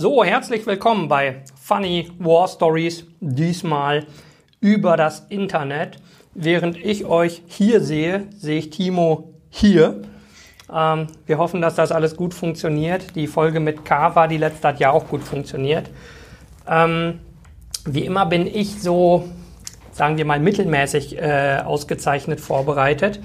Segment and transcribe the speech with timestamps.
[0.00, 4.06] So, herzlich willkommen bei Funny War Stories, diesmal
[4.60, 5.96] über das Internet.
[6.34, 10.02] Während ich euch hier sehe, sehe ich Timo hier.
[10.72, 13.16] Ähm, wir hoffen, dass das alles gut funktioniert.
[13.16, 15.90] Die Folge mit Kava, die letzte hat ja auch gut funktioniert.
[16.68, 17.18] Ähm,
[17.84, 19.28] wie immer bin ich so,
[19.90, 23.18] sagen wir mal, mittelmäßig äh, ausgezeichnet vorbereitet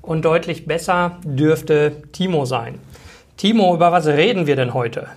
[0.00, 2.78] und deutlich besser dürfte Timo sein.
[3.36, 5.08] Timo, über was reden wir denn heute?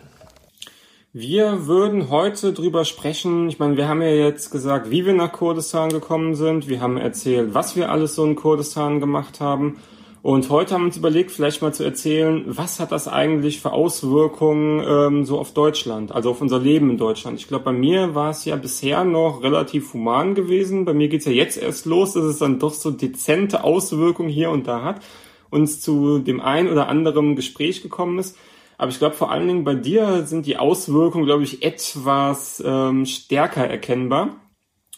[1.13, 3.47] Wir würden heute drüber sprechen.
[3.47, 6.67] Ich meine, wir haben ja jetzt gesagt, wie wir nach Kurdistan gekommen sind.
[6.67, 9.77] Wir haben erzählt, was wir alles so in Kurdistan gemacht haben.
[10.21, 13.71] Und heute haben wir uns überlegt, vielleicht mal zu erzählen, was hat das eigentlich für
[13.71, 17.39] Auswirkungen ähm, so auf Deutschland, also auf unser Leben in Deutschland.
[17.39, 20.83] Ich glaube, bei mir war es ja bisher noch relativ human gewesen.
[20.83, 24.49] Bei mir geht's ja jetzt erst los, dass es dann doch so dezente Auswirkungen hier
[24.49, 25.01] und da hat,
[25.49, 28.37] uns zu dem ein oder anderen Gespräch gekommen ist.
[28.77, 33.05] Aber ich glaube, vor allen Dingen bei dir sind die Auswirkungen, glaube ich, etwas ähm,
[33.05, 34.35] stärker erkennbar.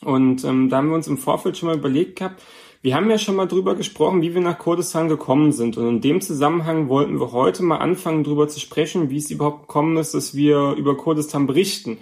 [0.02, 2.42] Und ähm, da haben wir uns im Vorfeld schon mal überlegt gehabt,
[2.82, 5.78] wir haben ja schon mal drüber gesprochen, wie wir nach Kurdistan gekommen sind.
[5.78, 9.68] Und in dem Zusammenhang wollten wir heute mal anfangen, drüber zu sprechen, wie es überhaupt
[9.68, 11.98] gekommen ist, dass wir über Kurdistan berichten.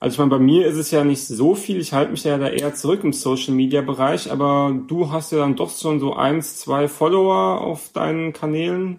[0.00, 1.78] Also ich meine, bei mir ist es ja nicht so viel.
[1.78, 5.38] Ich halte mich ja da eher zurück im Social Media Bereich, aber du hast ja
[5.38, 8.98] dann doch schon so eins, zwei Follower auf deinen Kanälen.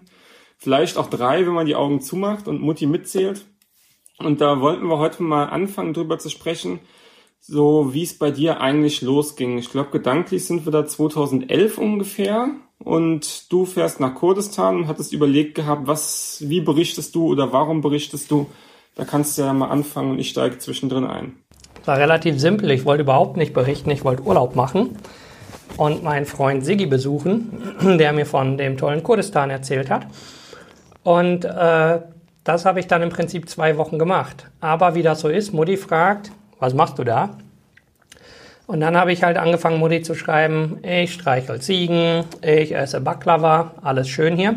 [0.62, 3.46] Vielleicht auch drei, wenn man die Augen zumacht und Mutti mitzählt.
[4.18, 6.78] Und da wollten wir heute mal anfangen, drüber zu sprechen,
[7.40, 9.58] so wie es bei dir eigentlich losging.
[9.58, 15.12] Ich glaube, gedanklich sind wir da 2011 ungefähr und du fährst nach Kurdistan und hattest
[15.12, 18.46] überlegt gehabt, was, wie berichtest du oder warum berichtest du?
[18.94, 21.34] Da kannst du ja mal anfangen und ich steige zwischendrin ein.
[21.86, 22.70] War relativ simpel.
[22.70, 24.96] Ich wollte überhaupt nicht berichten, ich wollte Urlaub machen
[25.76, 30.06] und meinen Freund Siggi besuchen, der mir von dem tollen Kurdistan erzählt hat.
[31.02, 31.98] Und äh,
[32.44, 34.46] das habe ich dann im Prinzip zwei Wochen gemacht.
[34.60, 37.30] Aber wie das so ist, Mutti fragt, was machst du da?
[38.66, 43.72] Und dann habe ich halt angefangen, Mutti zu schreiben, ich streichel Ziegen, ich esse Baklava,
[43.82, 44.54] alles schön hier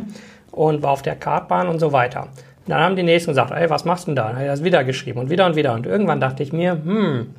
[0.52, 2.22] und war auf der Kartbahn und so weiter.
[2.22, 4.28] Und dann haben die Nächsten gesagt, ey, was machst du denn da?
[4.28, 5.74] Dann habe ich das wieder geschrieben und wieder und wieder.
[5.74, 7.36] Und irgendwann dachte ich mir, hm,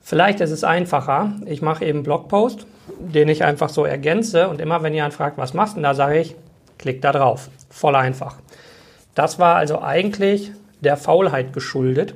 [0.00, 1.32] vielleicht ist es einfacher.
[1.46, 2.66] Ich mache eben Blogpost,
[2.98, 5.94] den ich einfach so ergänze und immer wenn jemand fragt, was machst du denn da,
[5.94, 6.36] sage ich,
[6.82, 7.48] klick da drauf.
[7.70, 8.36] Voll einfach.
[9.14, 12.14] Das war also eigentlich der Faulheit geschuldet,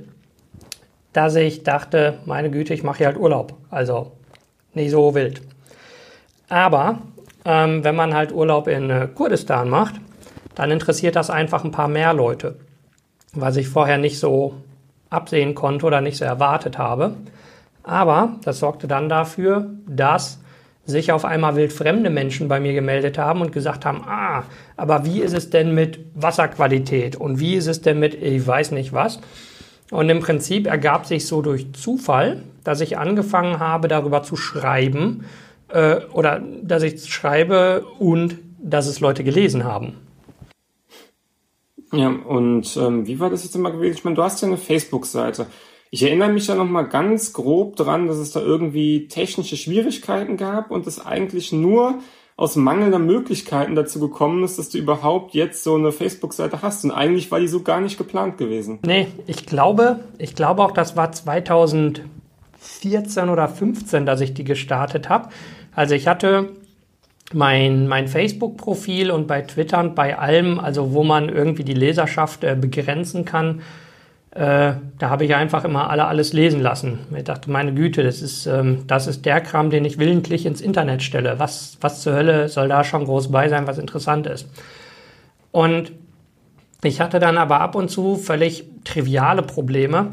[1.12, 3.54] dass ich dachte, meine Güte, ich mache hier halt Urlaub.
[3.71, 4.12] Also
[4.75, 5.41] nicht so wild.
[6.49, 6.99] Aber
[7.44, 9.94] ähm, wenn man halt Urlaub in äh, Kurdistan macht,
[10.54, 12.56] dann interessiert das einfach ein paar mehr Leute,
[13.33, 14.54] was ich vorher nicht so
[15.10, 17.16] absehen konnte oder nicht so erwartet habe.
[17.83, 20.41] Aber das sorgte dann dafür, dass
[20.87, 24.45] sich auf einmal wildfremde Menschen bei mir gemeldet haben und gesagt haben, ah,
[24.77, 28.71] aber wie ist es denn mit Wasserqualität und wie ist es denn mit ich weiß
[28.71, 29.21] nicht was?
[29.91, 35.25] Und im Prinzip ergab sich so durch Zufall, dass ich angefangen habe, darüber zu schreiben
[35.69, 39.95] äh, oder dass ich schreibe und dass es Leute gelesen haben.
[41.93, 43.97] Ja, und ähm, wie war das jetzt immer gewesen?
[43.97, 45.47] Ich meine, du hast ja eine Facebook-Seite.
[45.91, 50.37] Ich erinnere mich da noch mal ganz grob dran, dass es da irgendwie technische Schwierigkeiten
[50.37, 52.01] gab und es eigentlich nur
[52.37, 56.85] aus mangelnder Möglichkeiten dazu gekommen ist, dass du überhaupt jetzt so eine Facebook-Seite hast.
[56.85, 58.79] Und eigentlich war die so gar nicht geplant gewesen.
[58.85, 62.05] Nee, ich glaube, ich glaube auch, das war 2014
[63.31, 65.31] oder 15, dass ich die gestartet habe.
[65.75, 66.51] Also ich hatte
[67.33, 72.45] mein, mein Facebook-Profil und bei Twitter und bei allem, also wo man irgendwie die Leserschaft
[72.45, 73.63] äh, begrenzen kann,
[74.37, 76.99] äh, da habe ich einfach immer alle alles lesen lassen.
[77.17, 80.61] Ich dachte, meine Güte, das ist, ähm, das ist der Kram, den ich willentlich ins
[80.61, 81.39] Internet stelle.
[81.39, 84.47] Was, was zur Hölle soll da schon groß bei sein, was interessant ist?
[85.53, 85.93] Und
[86.85, 90.09] ich hatte dann aber ab und zu völlig triviale Probleme.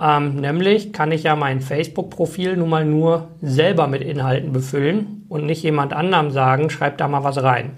[0.00, 5.46] Ähm, nämlich kann ich ja mein Facebook-Profil nun mal nur selber mit Inhalten befüllen und
[5.46, 7.70] nicht jemand anderem sagen, schreib da mal was rein.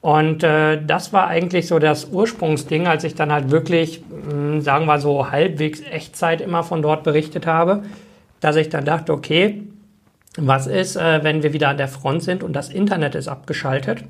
[0.00, 4.60] Und äh, das war eigentlich so das Ursprungsding, als ich dann halt wirklich, mh, hm,
[4.60, 7.82] sagen wir so, halbwegs Echtzeit immer von dort berichtet habe,
[8.40, 9.62] dass ich dann dachte, okay,
[10.36, 14.04] was ist, äh, wenn wir wieder an der Front sind und das Internet ist abgeschaltet?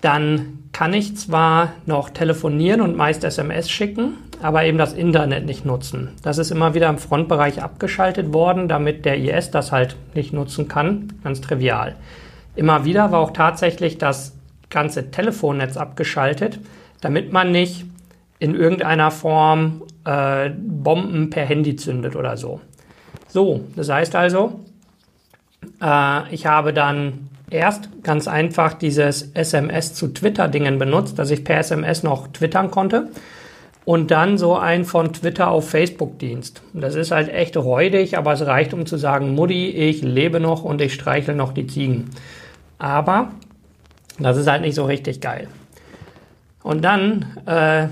[0.00, 5.64] Dann kann ich zwar noch telefonieren und meist SMS schicken, aber eben das Internet nicht
[5.64, 6.10] nutzen.
[6.22, 10.68] Das ist immer wieder im Frontbereich abgeschaltet worden, damit der IS das halt nicht nutzen
[10.68, 11.12] kann.
[11.22, 11.94] Ganz trivial.
[12.56, 14.33] Immer wieder war auch tatsächlich das
[14.74, 16.58] ganze Telefonnetz abgeschaltet,
[17.00, 17.86] damit man nicht
[18.38, 22.60] in irgendeiner Form äh, Bomben per Handy zündet oder so.
[23.28, 24.60] So, das heißt also,
[25.80, 31.58] äh, ich habe dann erst ganz einfach dieses SMS zu Twitter-Dingen benutzt, dass ich per
[31.58, 33.08] SMS noch twittern konnte.
[33.84, 36.62] und dann so ein von Twitter auf Facebook Dienst.
[36.72, 40.64] Das ist halt echt räudig, aber es reicht, um zu sagen, Mutti, ich lebe noch
[40.64, 42.10] und ich streichle noch die Ziegen.
[42.78, 43.32] Aber
[44.18, 45.48] das ist halt nicht so richtig geil.
[46.62, 47.88] Und dann äh,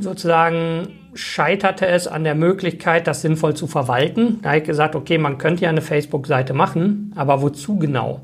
[0.00, 4.40] sozusagen scheiterte es an der Möglichkeit, das sinnvoll zu verwalten.
[4.42, 8.20] Da habe ich gesagt, okay, man könnte ja eine Facebook-Seite machen, aber wozu genau?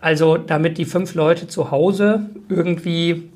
[0.00, 3.30] Also damit die fünf Leute zu Hause irgendwie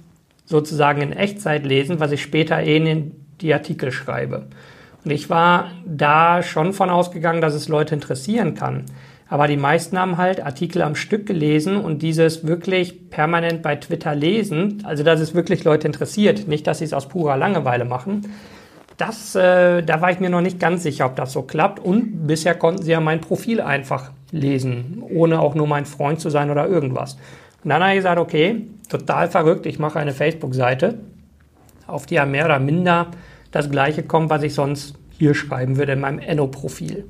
[0.46, 4.46] sozusagen in Echtzeit lesen, was ich später eh in die Artikel schreibe.
[5.04, 8.86] Und ich war da schon von ausgegangen, dass es Leute interessieren kann.
[9.28, 14.14] Aber die meisten haben halt Artikel am Stück gelesen und dieses wirklich permanent bei Twitter
[14.14, 18.22] lesen, also dass es wirklich Leute interessiert, nicht, dass sie es aus purer Langeweile machen.
[18.96, 21.80] Das, äh, da war ich mir noch nicht ganz sicher, ob das so klappt.
[21.80, 26.30] Und bisher konnten sie ja mein Profil einfach lesen, ohne auch nur mein Freund zu
[26.30, 27.18] sein oder irgendwas.
[27.62, 30.98] Und dann habe ich gesagt, okay, total verrückt, ich mache eine Facebook-Seite,
[31.86, 33.08] auf die ja mehr oder minder
[33.50, 37.04] das gleiche kommt, was ich sonst hier schreiben würde in meinem Enno-Profil.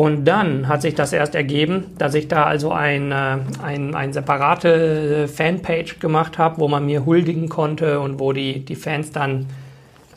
[0.00, 4.14] Und dann hat sich das erst ergeben, dass ich da also ein, äh, ein, ein
[4.14, 9.44] separate Fanpage gemacht habe, wo man mir huldigen konnte und wo die, die Fans dann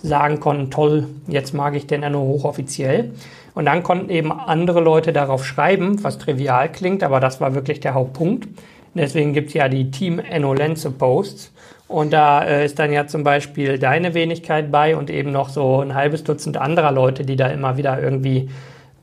[0.01, 3.11] sagen konnten, toll, jetzt mag ich den Enno hochoffiziell.
[3.55, 7.81] Und dann konnten eben andere Leute darauf schreiben, was trivial klingt, aber das war wirklich
[7.81, 8.47] der Hauptpunkt.
[8.93, 11.51] Deswegen gibt es ja die Team Enno Lenze Posts.
[11.89, 15.81] Und da äh, ist dann ja zum Beispiel deine Wenigkeit bei und eben noch so
[15.81, 18.47] ein halbes Dutzend anderer Leute, die da immer wieder irgendwie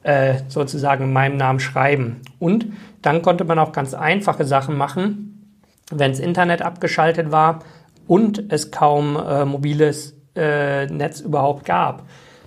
[0.03, 2.21] äh, sozusagen in meinem Namen schreiben.
[2.39, 2.67] Und
[3.03, 5.59] dann konnte man auch ganz einfache Sachen machen,
[5.91, 7.61] wenn das Internet abgeschaltet war
[8.07, 12.05] und es kaum äh, mobiles äh, Netz überhaupt gab.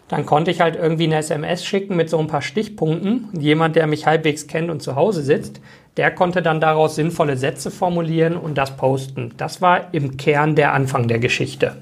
[0.08, 3.30] Dann konnte ich halt irgendwie eine SMS schicken mit so ein paar Stichpunkten.
[3.40, 5.62] Jemand, der mich halbwegs kennt und zu Hause sitzt,
[5.98, 9.34] der konnte dann daraus sinnvolle Sätze formulieren und das posten.
[9.38, 11.78] Das war im Kern der Anfang der Geschichte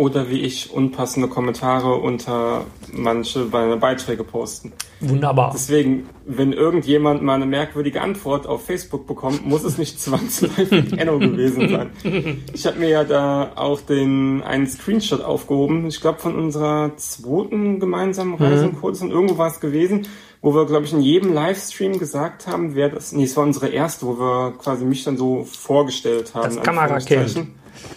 [0.00, 4.72] oder wie ich unpassende Kommentare unter manche meine Beiträge posten.
[5.00, 5.50] Wunderbar.
[5.52, 11.18] Deswegen, wenn irgendjemand mal eine merkwürdige Antwort auf Facebook bekommt, muss es nicht zwangsläufig Enno
[11.18, 11.90] gewesen sein.
[12.54, 17.78] Ich habe mir ja da auch den einen Screenshot aufgehoben, ich glaube von unserer zweiten
[17.78, 18.80] gemeinsamen Reise mhm.
[18.80, 20.08] kurz und irgendwo war es gewesen,
[20.40, 23.68] wo wir, glaube ich, in jedem Livestream gesagt haben, wer das, nee, es war unsere
[23.68, 26.56] erste, wo wir quasi mich dann so vorgestellt haben.
[26.56, 27.48] Das Kamerakind.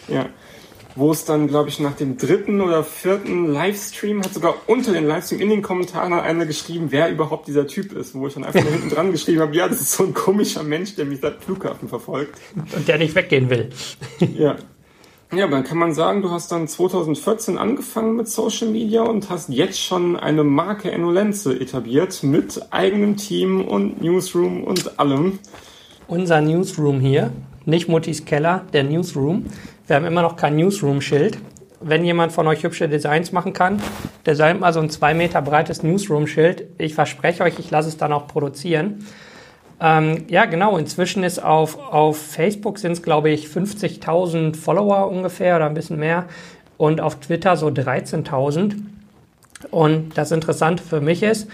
[0.09, 0.25] Ja
[0.95, 5.07] wo es dann, glaube ich, nach dem dritten oder vierten Livestream hat sogar unter den
[5.07, 8.61] Livestream in den Kommentaren einer geschrieben, wer überhaupt dieser Typ ist, wo ich dann einfach
[8.61, 11.43] nur hinten dran geschrieben habe, ja, das ist so ein komischer Mensch, der mich seit
[11.43, 12.39] Flughafen verfolgt.
[12.55, 13.69] Und der nicht weggehen will.
[14.37, 14.55] ja.
[15.35, 19.31] Ja, aber dann kann man sagen, du hast dann 2014 angefangen mit Social Media und
[19.31, 25.39] hast jetzt schon eine Marke Enolenze etabliert mit eigenem Team und Newsroom und allem.
[26.07, 27.31] Unser Newsroom hier,
[27.65, 29.47] nicht Muttis Keller, der Newsroom.
[29.85, 31.37] Wir haben immer noch kein Newsroom-Schild.
[31.81, 33.81] Wenn jemand von euch hübsche Designs machen kann,
[34.25, 36.63] designt mal so ein zwei Meter breites Newsroom-Schild.
[36.77, 39.05] Ich verspreche euch, ich lasse es dann auch produzieren.
[39.81, 40.77] Ähm, ja, genau.
[40.77, 45.99] Inzwischen ist auf, auf Facebook sind es, glaube ich, 50.000 Follower ungefähr oder ein bisschen
[45.99, 46.27] mehr.
[46.77, 48.75] Und auf Twitter so 13.000.
[49.69, 51.49] Und das Interessante für mich ist,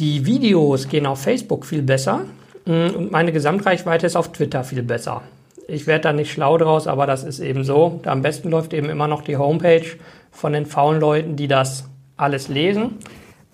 [0.00, 2.22] die Videos gehen auf Facebook viel besser
[2.66, 5.22] mm, und meine Gesamtreichweite ist auf Twitter viel besser.
[5.70, 8.00] Ich werde da nicht schlau draus, aber das ist eben so.
[8.06, 9.84] Am besten läuft eben immer noch die Homepage
[10.30, 11.84] von den faulen Leuten, die das
[12.16, 12.96] alles lesen.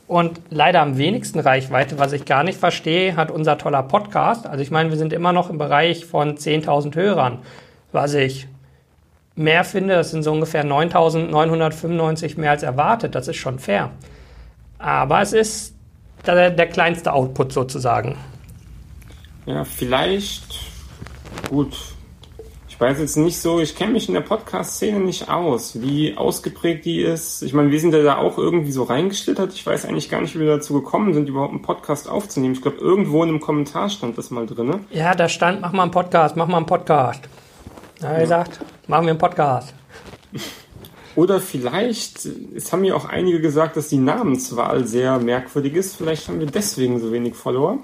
[0.06, 4.47] Und leider am wenigsten Reichweite, was ich gar nicht verstehe, hat unser toller Podcast.
[4.47, 7.38] Also ich meine, wir sind immer noch im Bereich von 10.000 Hörern.
[7.90, 8.47] Was ich
[9.35, 13.16] mehr finde, das sind so ungefähr 9.995 mehr als erwartet.
[13.16, 13.90] Das ist schon fair.
[14.78, 15.75] Aber es ist
[16.25, 18.16] der, der kleinste Output sozusagen.
[19.47, 20.61] Ja, vielleicht
[21.50, 21.76] gut
[22.75, 26.85] ich weiß jetzt nicht so, ich kenne mich in der Podcast-Szene nicht aus, wie ausgeprägt
[26.85, 27.43] die ist.
[27.43, 29.52] Ich meine, wir sind ja da auch irgendwie so reingeschlittert.
[29.52, 32.54] Ich weiß eigentlich gar nicht, wie wir dazu gekommen sind, überhaupt einen Podcast aufzunehmen.
[32.54, 34.87] Ich glaube, irgendwo in einem Kommentar stand das mal drin.
[34.90, 37.28] Ja, da stand, mach mal einen Podcast, mach mal einen Podcast.
[38.00, 38.19] Da ja.
[38.19, 39.73] gesagt, machen wir einen Podcast.
[41.16, 45.97] Oder vielleicht, es haben ja auch einige gesagt, dass die Namenswahl sehr merkwürdig ist.
[45.97, 47.78] Vielleicht haben wir deswegen so wenig Follower.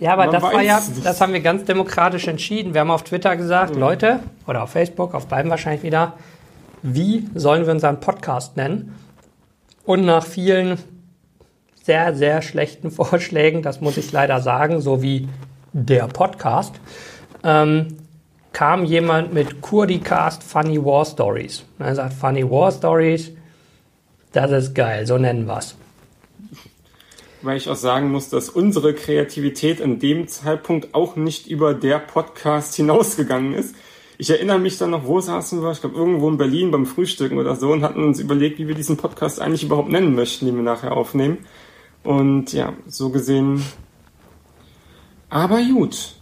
[0.00, 2.74] Ja, aber Man das war ja, das haben wir ganz demokratisch entschieden.
[2.74, 3.80] Wir haben auf Twitter gesagt, mhm.
[3.80, 6.14] Leute, oder auf Facebook, auf beiden wahrscheinlich wieder,
[6.82, 8.96] wie sollen wir unseren Podcast nennen?
[9.84, 10.78] Und nach vielen
[11.84, 15.28] sehr, sehr schlechten Vorschlägen, das muss ich leider sagen, so wie
[15.72, 16.74] der Podcast,
[17.44, 17.96] ähm,
[18.52, 21.64] kam jemand mit Kurdicast Funny War Stories.
[21.78, 23.30] Und er sagt, Funny War Stories,
[24.32, 25.76] das ist geil, so nennen wir es
[27.42, 31.98] weil ich auch sagen muss, dass unsere Kreativität in dem Zeitpunkt auch nicht über der
[31.98, 33.74] Podcast hinausgegangen ist.
[34.18, 35.72] ich erinnere mich dann noch, wo saßen wir?
[35.72, 38.74] Ich glaube, irgendwo in Berlin beim Frühstücken oder so und hatten uns überlegt, wie wir
[38.74, 41.38] diesen Podcast eigentlich überhaupt nennen möchten, den wir nachher aufnehmen.
[42.04, 43.64] Und ja, so gesehen.
[45.28, 46.14] Aber gut.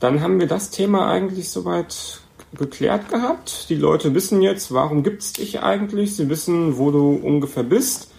[0.00, 2.20] Dann haben wir das Thema eigentlich soweit
[2.54, 3.66] geklärt gehabt.
[3.68, 6.16] Die Leute wissen jetzt, warum gibt's dich eigentlich.
[6.16, 8.10] Sie wissen, wo du ungefähr bist.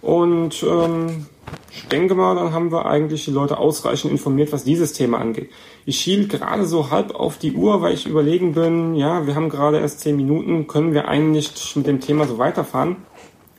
[0.00, 1.26] Und ähm,
[1.70, 5.50] ich denke mal, dann haben wir eigentlich die Leute ausreichend informiert, was dieses Thema angeht.
[5.84, 9.48] Ich schiel gerade so halb auf die Uhr, weil ich überlegen bin, ja, wir haben
[9.48, 12.96] gerade erst zehn Minuten, können wir eigentlich mit dem Thema so weiterfahren?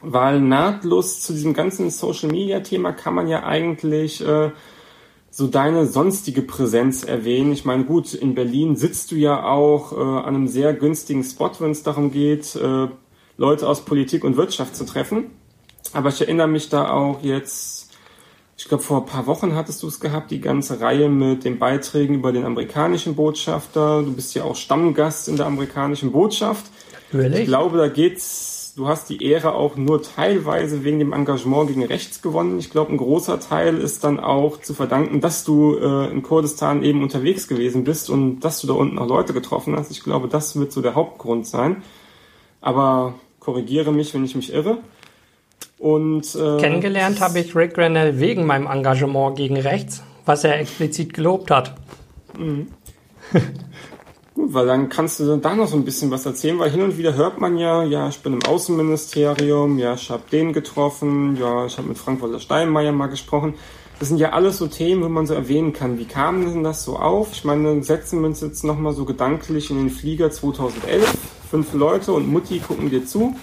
[0.02, 4.52] Weil nahtlos zu diesem ganzen Social Media Thema kann man ja eigentlich äh,
[5.36, 7.54] so deine sonstige Präsenz erwähnen.
[7.54, 11.50] Ich meine, gut, in Berlin sitzt du ja auch äh, an einem sehr günstigen Spot,
[11.58, 12.88] wenn es darum geht, äh,
[13.38, 15.32] Leute aus Politik und Wirtschaft zu treffen.
[15.92, 17.90] Aber ich erinnere mich da auch jetzt,
[18.58, 21.58] ich glaube, vor ein paar Wochen hattest du es gehabt, die ganze Reihe mit den
[21.58, 24.04] Beiträgen über den amerikanischen Botschafter.
[24.04, 26.66] Du bist ja auch Stammgast in der amerikanischen Botschaft.
[27.12, 27.40] Natürlich.
[27.40, 31.84] Ich glaube, da geht's, du hast die Ehre auch nur teilweise wegen dem Engagement gegen
[31.84, 32.60] rechts gewonnen.
[32.60, 36.84] Ich glaube, ein großer Teil ist dann auch zu verdanken, dass du äh, in Kurdistan
[36.84, 39.92] eben unterwegs gewesen bist und dass du da unten auch Leute getroffen hast.
[39.92, 41.84] Ich glaube, das wird so der Hauptgrund sein.
[42.62, 44.80] Aber korrigiere mich, wenn ich mich irre.
[45.78, 51.14] Und, äh, Kennengelernt habe ich Rick Grenell wegen meinem Engagement gegen rechts, was er explizit
[51.14, 51.76] gelobt hat.
[52.38, 52.68] Mhm.
[54.36, 56.98] Gut, weil dann kannst du da noch so ein bisschen was erzählen, weil hin und
[56.98, 61.68] wieder hört man ja, ja, ich bin im Außenministerium, ja, ich habe den getroffen, ja,
[61.68, 63.54] ich habe mit Frank-Walter Steinmeier mal gesprochen.
[64.00, 66.00] Das sind ja alles so Themen, wo man so erwähnen kann.
[66.00, 67.32] Wie kam denn das so auf?
[67.32, 71.14] Ich meine, setzen wir uns jetzt nochmal so gedanklich in den Flieger 2011.
[71.52, 73.36] Fünf Leute und Mutti gucken dir zu.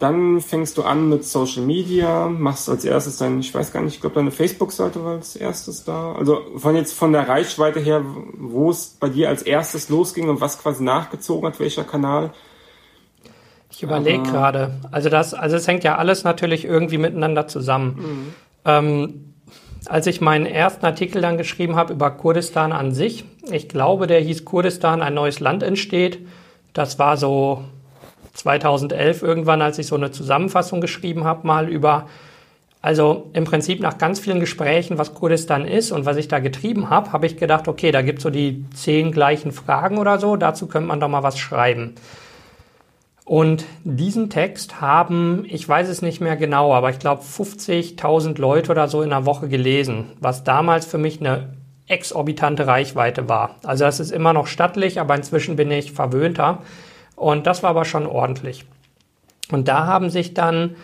[0.00, 3.96] Dann fängst du an mit Social Media, machst als erstes dein, ich weiß gar nicht,
[3.96, 6.14] ich glaube deine Facebook-Seite war als erstes da.
[6.14, 8.02] Also von jetzt von der Reichweite her,
[8.38, 12.30] wo es bei dir als erstes losging und was quasi nachgezogen hat, welcher Kanal.
[13.70, 14.80] Ich überlege gerade.
[14.90, 17.96] Also das, also es hängt ja alles natürlich irgendwie miteinander zusammen.
[17.98, 18.34] Mhm.
[18.64, 19.34] Ähm,
[19.84, 24.20] als ich meinen ersten Artikel dann geschrieben habe über Kurdistan an sich, ich glaube, der
[24.20, 26.26] hieß Kurdistan, ein neues Land entsteht.
[26.72, 27.64] Das war so
[28.40, 32.08] 2011 irgendwann, als ich so eine Zusammenfassung geschrieben habe, mal über,
[32.82, 36.90] also im Prinzip nach ganz vielen Gesprächen, was Kurdistan ist und was ich da getrieben
[36.90, 40.36] habe, habe ich gedacht, okay, da gibt es so die zehn gleichen Fragen oder so,
[40.36, 41.94] dazu könnte man doch mal was schreiben.
[43.24, 48.72] Und diesen Text haben, ich weiß es nicht mehr genau, aber ich glaube 50.000 Leute
[48.72, 51.54] oder so in einer Woche gelesen, was damals für mich eine
[51.86, 53.56] exorbitante Reichweite war.
[53.62, 56.58] Also das ist immer noch stattlich, aber inzwischen bin ich verwöhnter.
[57.20, 58.64] Und das war aber schon ordentlich.
[59.52, 60.76] Und da haben sich dann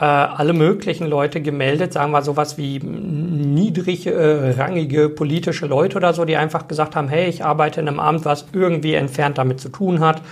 [0.00, 6.24] äh, alle möglichen Leute gemeldet, sagen wir sowas wie niedrigrangige äh, politische Leute oder so,
[6.24, 9.68] die einfach gesagt haben, hey, ich arbeite in einem Amt, was irgendwie entfernt damit zu
[9.68, 10.22] tun hat.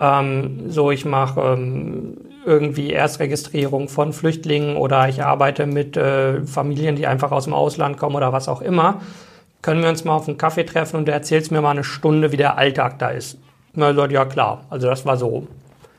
[0.00, 6.96] Ähm, so, ich mache ähm, irgendwie Erstregistrierung von Flüchtlingen oder ich arbeite mit äh, Familien,
[6.96, 9.00] die einfach aus dem Ausland kommen oder was auch immer.
[9.62, 12.32] Können wir uns mal auf einen Kaffee treffen und du erzählst mir mal eine Stunde,
[12.32, 13.38] wie der Alltag da ist.
[13.74, 14.64] Na, ja klar.
[14.70, 15.46] Also das war so,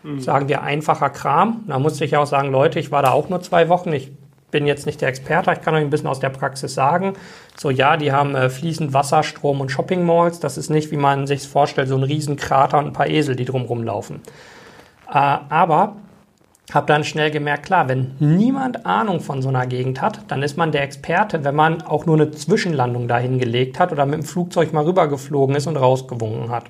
[0.04, 0.20] mhm.
[0.20, 1.64] sagen wir, einfacher Kram.
[1.68, 3.94] Da musste ich auch sagen, Leute, ich war da auch nur zwei Wochen.
[3.94, 4.12] Ich
[4.52, 7.14] bin jetzt nicht der Experte, ich kann euch ein bisschen aus der Praxis sagen.
[7.58, 10.40] So, ja, die haben äh, fließend Wasser, Strom und Shopping Malls.
[10.40, 13.46] Das ist nicht, wie man sich vorstellt, so ein Riesenkrater und ein paar Esel, die
[13.46, 14.22] drumherum laufen.
[15.10, 15.96] Äh, aber
[16.74, 20.58] habe dann schnell gemerkt, klar, wenn niemand Ahnung von so einer Gegend hat, dann ist
[20.58, 24.24] man der Experte, wenn man auch nur eine Zwischenlandung dahin gelegt hat oder mit dem
[24.26, 26.66] Flugzeug mal rübergeflogen ist und rausgewunken hat.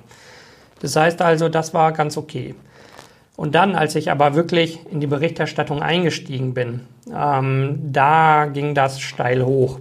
[0.82, 2.54] Das heißt also, das war ganz okay.
[3.36, 6.80] Und dann, als ich aber wirklich in die Berichterstattung eingestiegen bin,
[7.16, 9.78] ähm, da ging das steil hoch.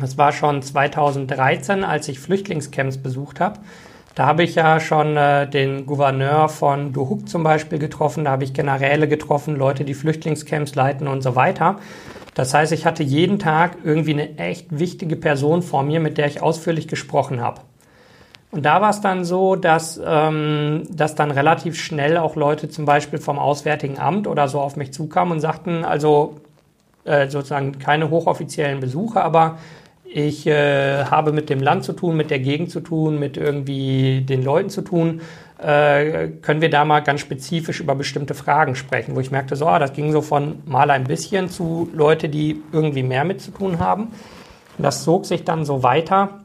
[0.00, 3.60] Das war schon 2013, als ich Flüchtlingscamps besucht habe.
[4.14, 8.44] Da habe ich ja schon äh, den Gouverneur von Duhok zum Beispiel getroffen, da habe
[8.44, 11.76] ich Generäle getroffen, Leute, die Flüchtlingscamps leiten und so weiter.
[12.34, 16.26] Das heißt, ich hatte jeden Tag irgendwie eine echt wichtige Person vor mir, mit der
[16.26, 17.60] ich ausführlich gesprochen habe.
[18.56, 22.86] Und da war es dann so, dass, ähm, dass dann relativ schnell auch Leute zum
[22.86, 26.36] Beispiel vom Auswärtigen Amt oder so auf mich zukamen und sagten, also
[27.04, 29.58] äh, sozusagen keine hochoffiziellen Besuche, aber
[30.04, 34.22] ich äh, habe mit dem Land zu tun, mit der Gegend zu tun, mit irgendwie
[34.22, 35.20] den Leuten zu tun.
[35.58, 39.66] Äh, können wir da mal ganz spezifisch über bestimmte Fragen sprechen, wo ich merkte, so,
[39.66, 43.50] ah, das ging so von mal ein bisschen zu Leute, die irgendwie mehr mit zu
[43.50, 44.04] tun haben.
[44.78, 46.40] Und das zog sich dann so weiter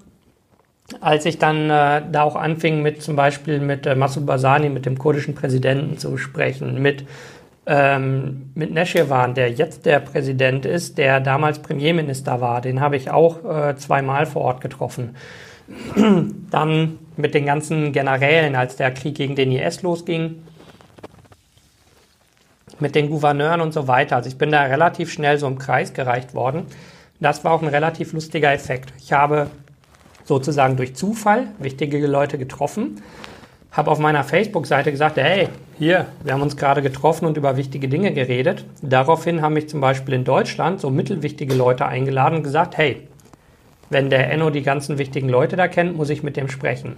[1.00, 4.86] als ich dann äh, da auch anfing, mit zum Beispiel mit äh, Massoud Barzani, mit
[4.86, 7.06] dem kurdischen Präsidenten zu sprechen, mit,
[7.66, 13.10] ähm, mit Neshevan, der jetzt der Präsident ist, der damals Premierminister war, den habe ich
[13.10, 15.16] auch äh, zweimal vor Ort getroffen.
[16.52, 20.44] dann mit den ganzen Generälen, als der Krieg gegen den IS losging,
[22.80, 24.18] mit den Gouverneuren und so weiter.
[24.18, 26.66] Also ich bin da relativ schnell so im Kreis gereicht worden.
[27.20, 28.92] Das war auch ein relativ lustiger Effekt.
[28.98, 29.48] Ich habe
[30.24, 33.02] sozusagen durch Zufall wichtige Leute getroffen,
[33.72, 35.48] habe auf meiner Facebook-Seite gesagt, hey,
[35.80, 38.66] hier, wir haben uns gerade getroffen und über wichtige Dinge geredet.
[38.82, 43.08] Daraufhin haben mich zum Beispiel in Deutschland so mittelwichtige Leute eingeladen und gesagt, hey,
[43.90, 46.98] wenn der Enno die ganzen wichtigen Leute da kennt, muss ich mit dem sprechen.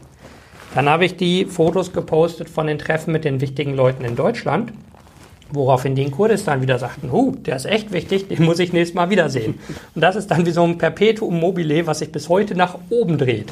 [0.75, 4.73] Dann habe ich die Fotos gepostet von den Treffen mit den wichtigen Leuten in Deutschland,
[5.53, 8.95] woraufhin die in Kurdistan wieder sagten, oh, der ist echt wichtig, den muss ich nächstes
[8.95, 9.59] Mal wiedersehen.
[9.95, 13.17] Und das ist dann wie so ein Perpetuum mobile, was sich bis heute nach oben
[13.17, 13.51] dreht.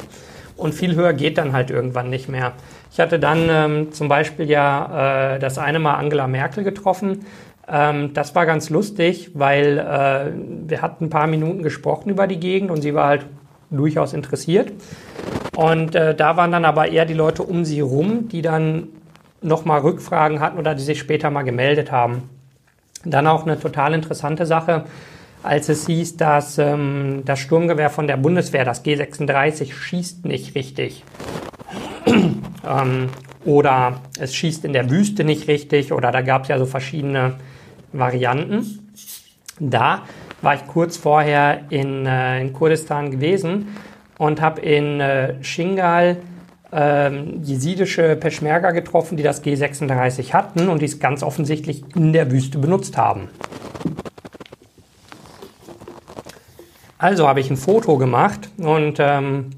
[0.56, 2.52] Und viel höher geht dann halt irgendwann nicht mehr.
[2.92, 7.24] Ich hatte dann ähm, zum Beispiel ja äh, das eine Mal Angela Merkel getroffen.
[7.68, 10.32] Ähm, das war ganz lustig, weil äh,
[10.68, 13.26] wir hatten ein paar Minuten gesprochen über die Gegend und sie war halt
[13.70, 14.72] durchaus interessiert.
[15.56, 18.88] Und äh, da waren dann aber eher die Leute um sie rum, die dann
[19.42, 22.30] nochmal Rückfragen hatten oder die sich später mal gemeldet haben.
[23.04, 24.84] Dann auch eine total interessante Sache,
[25.42, 31.04] als es hieß, dass ähm, das Sturmgewehr von der Bundeswehr, das G36, schießt nicht richtig.
[32.06, 33.08] ähm,
[33.44, 37.34] oder es schießt in der Wüste nicht richtig oder da gab es ja so verschiedene
[37.92, 38.88] Varianten.
[39.58, 40.02] Da
[40.42, 43.68] war ich kurz vorher in, äh, in Kurdistan gewesen
[44.18, 46.18] und habe in äh, Shingal
[46.72, 52.30] ähm, jesidische Peschmerga getroffen, die das G36 hatten und die es ganz offensichtlich in der
[52.30, 53.28] Wüste benutzt haben.
[56.96, 59.50] Also habe ich ein Foto gemacht und ähm,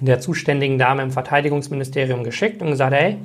[0.00, 3.16] der zuständigen Dame im Verteidigungsministerium geschickt und gesagt, hey,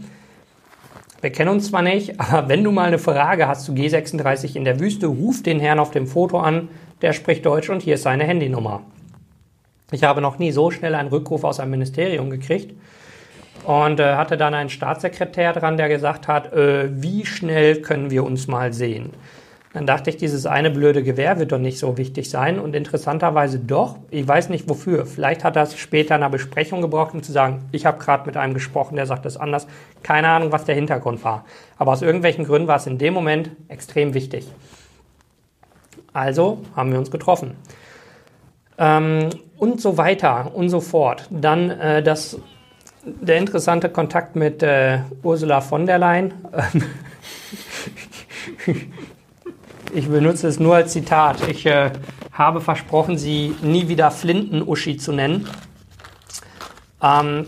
[1.20, 4.64] wir kennen uns zwar nicht, aber wenn du mal eine Frage hast zu G36 in
[4.66, 6.70] der Wüste, ruf den Herrn auf dem Foto an,
[7.04, 8.82] der spricht Deutsch und hier ist seine Handynummer.
[9.92, 12.74] Ich habe noch nie so schnell einen Rückruf aus einem Ministerium gekriegt
[13.64, 18.24] und äh, hatte dann einen Staatssekretär dran, der gesagt hat, äh, wie schnell können wir
[18.24, 19.12] uns mal sehen?
[19.74, 22.60] Dann dachte ich, dieses eine blöde Gewehr wird doch nicht so wichtig sein.
[22.60, 23.98] Und interessanterweise doch.
[24.10, 25.06] Ich weiß nicht wofür.
[25.06, 28.36] Vielleicht hat es später in einer Besprechung gebraucht, um zu sagen, ich habe gerade mit
[28.36, 29.68] einem gesprochen, der sagt das anders.
[30.04, 31.46] Keine Ahnung, was der Hintergrund war.
[31.78, 34.46] Aber aus irgendwelchen Gründen war es in dem Moment extrem wichtig.
[36.12, 37.56] Also haben wir uns getroffen.
[38.78, 41.28] Ähm, und so weiter und so fort.
[41.30, 42.38] Dann äh, das,
[43.04, 46.34] der interessante Kontakt mit äh, Ursula von der Leyen.
[49.94, 51.46] Ich benutze es nur als Zitat.
[51.50, 51.92] Ich äh,
[52.32, 55.50] habe versprochen, sie nie wieder Flinten-Uschi zu nennen.
[57.04, 57.46] Ähm,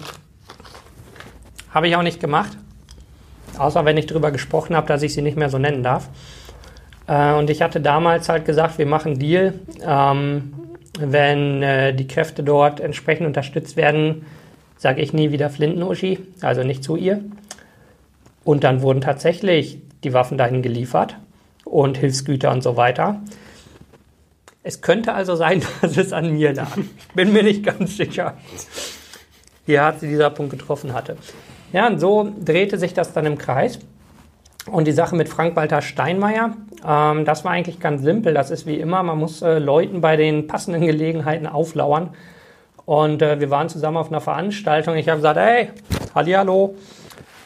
[1.74, 2.52] habe ich auch nicht gemacht.
[3.58, 6.10] Außer wenn ich darüber gesprochen habe, dass ich sie nicht mehr so nennen darf.
[7.08, 9.54] Äh, und ich hatte damals halt gesagt, wir machen Deal.
[9.82, 10.54] Ähm,
[11.00, 14.26] wenn äh, die Kräfte dort entsprechend unterstützt werden,
[14.84, 17.24] sage ich nie wieder Flinten-Uschi, also nicht zu ihr.
[18.43, 21.15] Und dann wurden tatsächlich die Waffen dahin geliefert
[21.63, 23.22] und Hilfsgüter und so weiter.
[24.62, 26.76] Es könnte also sein, dass es an mir lag.
[26.76, 28.34] Ich bin mir nicht ganz sicher.
[29.65, 31.15] Hier hat sie dieser Punkt getroffen hatte.
[31.72, 33.80] Ja, und so drehte sich das dann im Kreis.
[34.69, 38.34] Und die Sache mit Frank-Walter Steinmeier, ähm, das war eigentlich ganz simpel.
[38.34, 42.10] Das ist wie immer, man muss äh, Leuten bei den passenden Gelegenheiten auflauern.
[42.86, 44.96] Und äh, wir waren zusammen auf einer Veranstaltung.
[44.96, 45.69] Ich habe gesagt, hey,
[46.15, 46.76] hallo,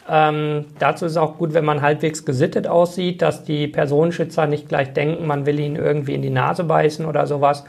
[0.08, 4.94] ähm, dazu ist auch gut, wenn man halbwegs gesittet aussieht, dass die Personenschützer nicht gleich
[4.94, 7.64] denken, man will ihnen irgendwie in die Nase beißen oder sowas.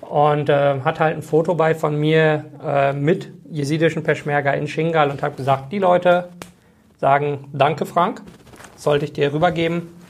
[0.00, 5.10] Und äh, hat halt ein Foto bei von mir äh, mit jesidischen Peschmerga in Shingal
[5.10, 6.28] und habe gesagt, die Leute
[6.98, 8.22] sagen, danke Frank,
[8.76, 10.01] sollte ich dir rübergeben.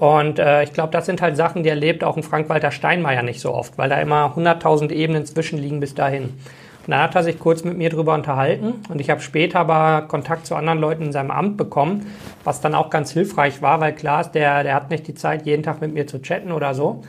[0.00, 3.38] Und äh, ich glaube, das sind halt Sachen, die erlebt auch ein Frank-Walter Steinmeier nicht
[3.38, 6.22] so oft, weil da immer 100.000 Ebenen zwischenliegen bis dahin.
[6.22, 10.08] Und dann hat er sich kurz mit mir darüber unterhalten und ich habe später aber
[10.08, 12.06] Kontakt zu anderen Leuten in seinem Amt bekommen,
[12.44, 15.44] was dann auch ganz hilfreich war, weil klar ist, der, der hat nicht die Zeit,
[15.44, 17.02] jeden Tag mit mir zu chatten oder so.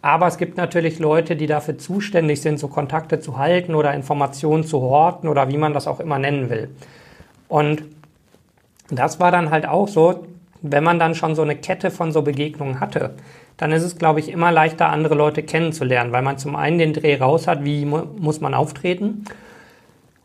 [0.00, 4.62] Aber es gibt natürlich Leute, die dafür zuständig sind, so Kontakte zu halten oder Informationen
[4.62, 6.70] zu horten oder wie man das auch immer nennen will.
[7.48, 7.82] Und
[8.88, 10.26] das war dann halt auch so,
[10.62, 13.14] wenn man dann schon so eine Kette von so Begegnungen hatte,
[13.56, 16.92] dann ist es, glaube ich, immer leichter, andere Leute kennenzulernen, weil man zum einen den
[16.92, 19.24] Dreh raus hat, wie mu muss man auftreten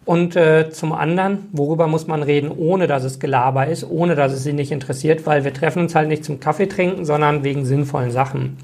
[0.04, 4.34] und äh, zum anderen, worüber muss man reden, ohne dass es Gelaber ist, ohne dass
[4.34, 7.66] es sie nicht interessiert, weil wir treffen uns halt nicht zum Kaffee trinken, sondern wegen
[7.66, 8.58] sinnvollen Sachen.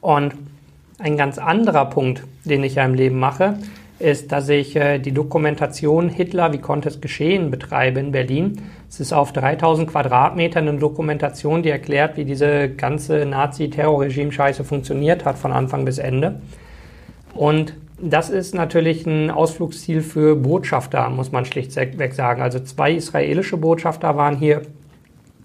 [0.00, 0.34] Und
[0.98, 3.58] ein ganz anderer Punkt, den ich ja im Leben mache,
[3.98, 8.62] ist, dass ich äh, die Dokumentation Hitler, wie konnte es geschehen, betreibe in Berlin.
[8.88, 15.38] Es ist auf 3000 Quadratmetern eine Dokumentation, die erklärt, wie diese ganze Nazi-Terrorregime-Scheiße funktioniert hat
[15.38, 16.40] von Anfang bis Ende.
[17.34, 22.42] Und das ist natürlich ein Ausflugsziel für Botschafter, muss man schlichtweg sagen.
[22.42, 24.62] Also zwei israelische Botschafter waren hier,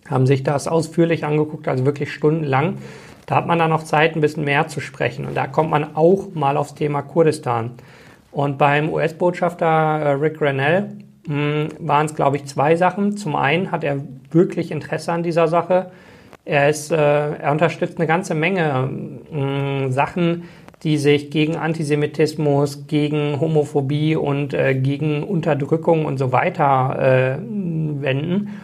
[0.09, 2.79] haben sich das ausführlich angeguckt, also wirklich stundenlang.
[3.25, 5.25] Da hat man dann noch Zeit, ein bisschen mehr zu sprechen.
[5.25, 7.71] Und da kommt man auch mal aufs Thema Kurdistan.
[8.31, 10.89] Und beim US-Botschafter äh, Rick Grenell
[11.27, 13.17] hm, waren es, glaube ich, zwei Sachen.
[13.17, 15.91] Zum einen hat er wirklich Interesse an dieser Sache.
[16.45, 18.89] Er, ist, äh, er unterstützt eine ganze Menge
[19.31, 20.43] mh, hm, Sachen,
[20.83, 27.41] die sich gegen Antisemitismus, gegen Homophobie und äh, gegen Unterdrückung und so weiter äh,
[28.01, 28.61] wenden.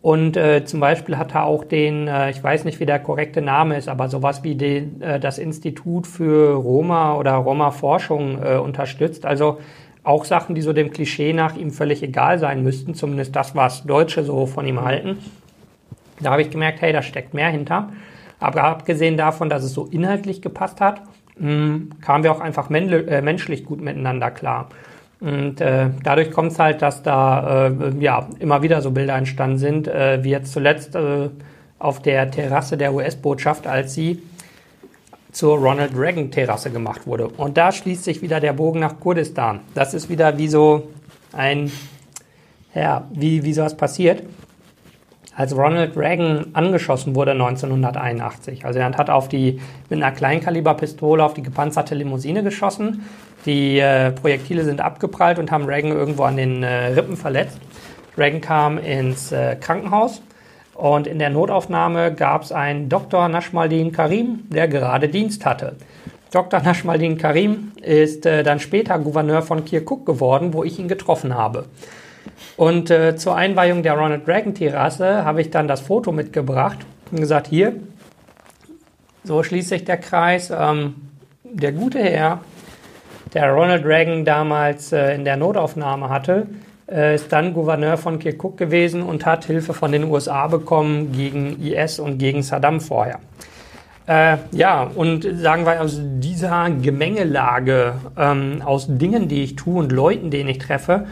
[0.00, 3.42] Und äh, zum Beispiel hat er auch den, äh, ich weiß nicht, wie der korrekte
[3.42, 9.26] Name ist, aber sowas wie den, äh, das Institut für Roma oder Roma-Forschung äh, unterstützt.
[9.26, 9.58] Also
[10.04, 13.84] auch Sachen, die so dem Klischee nach ihm völlig egal sein müssten, zumindest das, was
[13.84, 15.18] Deutsche so von ihm halten.
[16.20, 17.90] Da habe ich gemerkt, hey, da steckt mehr hinter.
[18.40, 21.02] Aber abgesehen davon, dass es so inhaltlich gepasst hat,
[21.38, 24.68] mh, hm, kamen wir auch einfach äh, menschlich gut miteinander klar.
[25.20, 29.58] Und äh, dadurch kommt es halt, dass da äh, ja immer wieder so Bilder entstanden
[29.58, 31.30] sind, äh, wie jetzt zuletzt äh,
[31.78, 34.22] auf der Terrasse der US-Botschaft, als sie
[35.32, 37.28] zur Ronald Reagan Terrasse gemacht wurde.
[37.28, 39.60] Und da schließt sich wieder der Bogen nach Kurdistan.
[39.74, 40.88] Das ist wieder wie so
[41.32, 41.70] ein,
[42.74, 44.22] ja, wie, wie sowas passiert.
[45.36, 51.34] Als Ronald Reagan angeschossen wurde 1981, also er hat auf die, mit einer Kleinkaliberpistole auf
[51.34, 53.04] die gepanzerte Limousine geschossen.
[53.48, 57.58] Die äh, Projektile sind abgeprallt und haben Reagan irgendwo an den äh, Rippen verletzt.
[58.18, 60.20] Reagan kam ins äh, Krankenhaus
[60.74, 63.26] und in der Notaufnahme gab es einen Dr.
[63.26, 65.76] Nashmaldin Karim, der gerade Dienst hatte.
[66.30, 66.60] Dr.
[66.60, 71.64] Nashmaldin Karim ist äh, dann später Gouverneur von Kirkuk geworden, wo ich ihn getroffen habe.
[72.58, 76.80] Und äh, zur Einweihung der Ronald Reagan Terrasse habe ich dann das Foto mitgebracht
[77.10, 77.76] und gesagt, hier,
[79.24, 80.50] so schließt sich der Kreis.
[80.50, 80.96] Ähm,
[81.44, 82.42] der gute Herr,
[83.34, 86.46] der Ronald Reagan damals äh, in der Notaufnahme hatte,
[86.90, 91.60] äh, ist dann Gouverneur von Kirkuk gewesen und hat Hilfe von den USA bekommen gegen
[91.62, 93.20] IS und gegen Saddam vorher.
[94.06, 99.92] Äh, ja, und sagen wir aus dieser Gemengelage ähm, aus Dingen, die ich tue und
[99.92, 101.06] Leuten, denen ich treffe,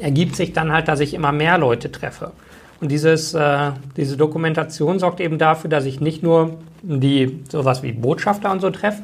[0.00, 2.32] ergibt sich dann halt, dass ich immer mehr Leute treffe.
[2.80, 7.92] Und dieses, äh, diese Dokumentation sorgt eben dafür, dass ich nicht nur die sowas wie
[7.92, 9.02] Botschafter und so treffe,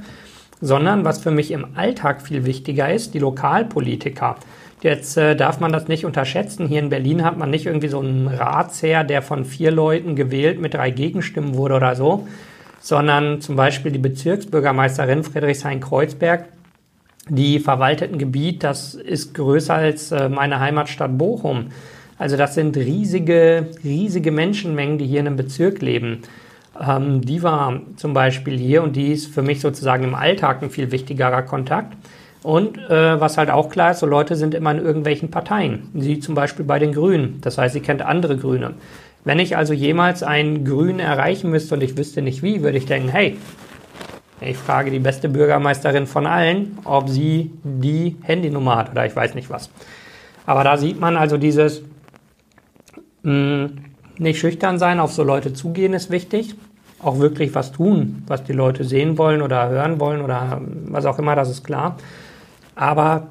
[0.60, 4.36] sondern was für mich im Alltag viel wichtiger ist, die Lokalpolitiker.
[4.82, 6.66] Jetzt äh, darf man das nicht unterschätzen.
[6.66, 10.60] Hier in Berlin hat man nicht irgendwie so einen Ratsherr, der von vier Leuten gewählt
[10.60, 12.26] mit drei Gegenstimmen wurde oder so,
[12.80, 16.46] sondern zum Beispiel die Bezirksbürgermeisterin Friedrichshain-Kreuzberg,
[17.28, 21.66] die verwaltet ein Gebiet, das ist größer als äh, meine Heimatstadt Bochum.
[22.16, 26.22] Also das sind riesige, riesige Menschenmengen, die hier in einem Bezirk leben.
[26.78, 30.70] Ähm, die war zum Beispiel hier und die ist für mich sozusagen im Alltag ein
[30.70, 31.96] viel wichtigerer Kontakt.
[32.42, 35.90] Und äh, was halt auch klar ist, so Leute sind immer in irgendwelchen Parteien.
[35.94, 37.38] Sie zum Beispiel bei den Grünen.
[37.42, 38.74] Das heißt, sie kennt andere Grüne.
[39.24, 42.86] Wenn ich also jemals einen Grünen erreichen müsste und ich wüsste nicht wie, würde ich
[42.86, 43.36] denken, hey,
[44.40, 49.34] ich frage die beste Bürgermeisterin von allen, ob sie die Handynummer hat oder ich weiß
[49.34, 49.68] nicht was.
[50.46, 51.82] Aber da sieht man also dieses
[53.22, 53.70] mh, hm,
[54.20, 56.54] nicht schüchtern sein, auf so Leute zugehen ist wichtig.
[57.02, 61.18] Auch wirklich was tun, was die Leute sehen wollen oder hören wollen oder was auch
[61.18, 61.96] immer, das ist klar.
[62.74, 63.28] Aber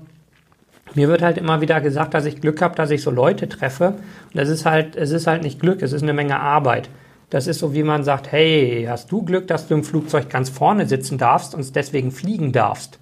[0.96, 3.90] mir wird halt immer wieder gesagt, dass ich Glück habe, dass ich so Leute treffe.
[3.90, 6.90] Und das ist halt, es ist halt nicht Glück, es ist eine Menge Arbeit.
[7.30, 10.50] Das ist so, wie man sagt, hey, hast du Glück, dass du im Flugzeug ganz
[10.50, 12.98] vorne sitzen darfst und deswegen fliegen darfst?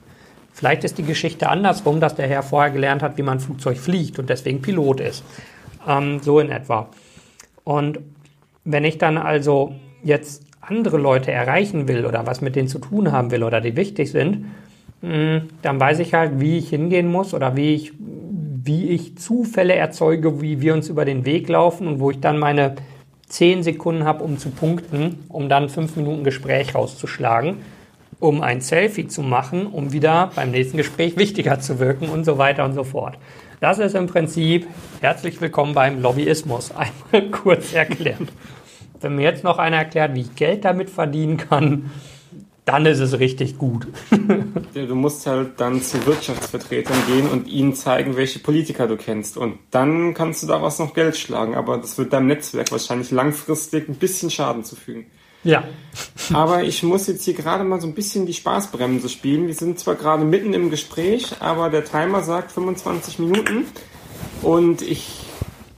[0.51, 4.19] Vielleicht ist die Geschichte andersrum, dass der Herr vorher gelernt hat, wie man Flugzeug fliegt
[4.19, 5.23] und deswegen Pilot ist.
[5.87, 6.89] Ähm, so in etwa.
[7.67, 7.99] Und
[8.63, 13.11] wenn ich dann also jetzt andere Leute erreichen will oder was mit denen zu tun
[13.11, 14.45] haben will oder die wichtig sind,
[15.01, 19.75] hm, dann weiß ich halt, wie ich hingehen muss oder wie ich, wie ich Zufälle
[19.75, 22.75] erzeuge, wie wir uns über den Weg laufen und wo ich dann meine
[23.27, 27.57] zehn Sekunden habe, um zu punkten, um dann fünf Minuten Gespräch rauszuschlagen,
[28.21, 32.37] um ein Selfie zu machen, um wieder beim nächsten Gespräch wichtiger zu wirken und so
[32.37, 33.17] weiter und so fort.
[33.59, 34.67] Das ist im Prinzip
[35.01, 36.71] herzlich willkommen beim Lobbyismus.
[37.11, 38.27] Einmal kurz erklärt.
[39.01, 41.89] Wenn mir jetzt noch einer erklärt, wie ich Geld damit verdienen kann,
[42.65, 43.87] dann ist es richtig gut.
[44.75, 49.37] du musst halt dann zu Wirtschaftsvertretern gehen und ihnen zeigen, welche Politiker du kennst.
[49.37, 51.55] Und dann kannst du daraus noch Geld schlagen.
[51.55, 55.07] Aber das wird deinem Netzwerk wahrscheinlich langfristig ein bisschen Schaden zufügen.
[55.47, 55.63] Ja.
[56.33, 59.47] aber ich muss jetzt hier gerade mal so ein bisschen die Spaßbremse spielen.
[59.47, 63.65] Wir sind zwar gerade mitten im Gespräch, aber der Timer sagt 25 Minuten.
[64.41, 65.25] Und ich,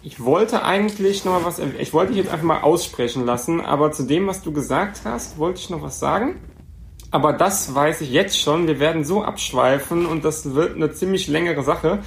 [0.01, 3.91] ich wollte eigentlich noch mal was, ich wollte dich jetzt einfach mal aussprechen lassen, aber
[3.91, 6.37] zu dem, was du gesagt hast, wollte ich noch was sagen.
[7.11, 8.67] Aber das weiß ich jetzt schon.
[8.67, 11.99] Wir werden so abschweifen und das wird eine ziemlich längere Sache.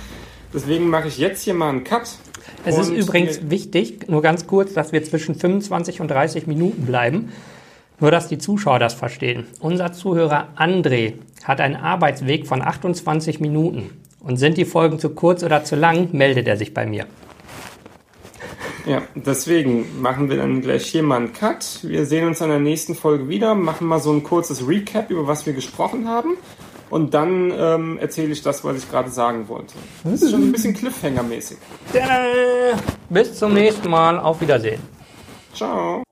[0.52, 2.18] Deswegen mache ich jetzt hier mal einen Cut.
[2.64, 7.32] Es ist übrigens wichtig, nur ganz kurz, dass wir zwischen 25 und 30 Minuten bleiben.
[8.00, 9.46] Nur, dass die Zuschauer das verstehen.
[9.60, 13.90] Unser Zuhörer André hat einen Arbeitsweg von 28 Minuten.
[14.20, 17.06] Und sind die Folgen zu kurz oder zu lang, meldet er sich bei mir.
[18.86, 21.80] Ja, deswegen machen wir dann gleich hier mal einen Cut.
[21.82, 25.26] Wir sehen uns in der nächsten Folge wieder, machen mal so ein kurzes Recap, über
[25.28, 26.36] was wir gesprochen haben.
[26.92, 29.72] Und dann ähm, erzähle ich das, was ich gerade sagen wollte.
[30.04, 31.56] Das ist schon ein bisschen Cliffhanger-mäßig.
[33.08, 34.18] Bis zum nächsten Mal.
[34.18, 34.78] Auf Wiedersehen.
[35.54, 36.02] Ciao.